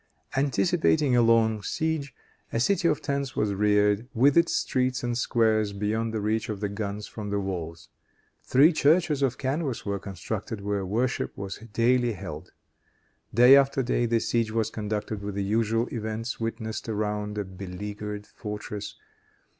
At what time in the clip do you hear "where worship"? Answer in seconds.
10.61-11.37